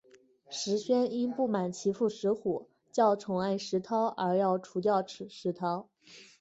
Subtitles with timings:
[0.49, 5.89] 石宣因不满其父石虎较宠爱石韬而要除掉石韬。